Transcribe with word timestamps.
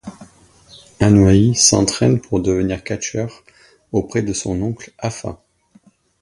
Anoa'i 0.99 1.53
s'entraîne 1.53 2.19
pour 2.19 2.39
devenir 2.39 2.83
catcheur 2.83 3.43
auprès 3.91 4.23
de 4.23 4.33
son 4.33 4.59
oncle 4.63 4.91
Afa. 4.97 5.37